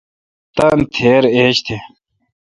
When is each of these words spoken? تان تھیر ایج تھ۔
تان 0.55 0.77
تھیر 0.93 1.23
ایج 1.35 1.55
تھ۔ 1.65 1.69